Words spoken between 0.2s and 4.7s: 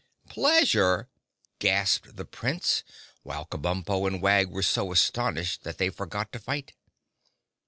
"Pleasure!" gasped the Prince, while Kabumpo and Wag were